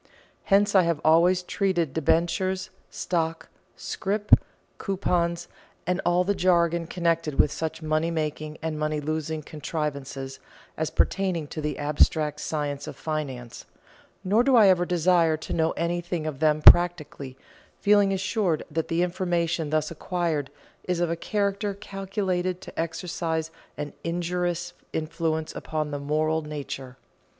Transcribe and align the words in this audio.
Hence 0.45 0.73
I 0.73 0.81
have 0.81 0.99
always 1.05 1.43
treated 1.43 1.93
debentures, 1.93 2.71
stock, 2.89 3.49
scrip, 3.75 4.31
coupons, 4.79 5.47
and 5.85 6.01
all 6.03 6.23
the 6.23 6.33
jargon 6.33 6.87
connected 6.87 7.37
with 7.39 7.51
such 7.51 7.83
money 7.83 8.09
making 8.09 8.57
and 8.63 8.79
money 8.79 8.99
losing 8.99 9.43
contrivances, 9.43 10.39
as 10.75 10.89
pertaining 10.89 11.45
to 11.49 11.61
the 11.61 11.77
abstract 11.77 12.39
science 12.39 12.87
of 12.87 12.95
finance; 12.95 13.65
nor 14.23 14.43
do 14.43 14.55
I 14.55 14.69
ever 14.69 14.87
desire 14.87 15.37
to 15.37 15.53
know 15.53 15.69
anything 15.73 16.25
of 16.25 16.39
them 16.39 16.63
practically, 16.63 17.37
feeling 17.79 18.11
assured 18.11 18.63
that 18.71 18.87
the 18.87 19.03
information 19.03 19.69
thus 19.69 19.91
acquired 19.91 20.49
is 20.83 20.99
of 20.99 21.11
a 21.11 21.15
character 21.15 21.75
calculated 21.75 22.59
to 22.61 22.79
exercise 22.79 23.51
an 23.77 23.93
injurious 24.03 24.73
influence 24.93 25.53
upon 25.53 25.91
the 25.91 25.99
moral 25.99 26.41
nature. 26.41 26.97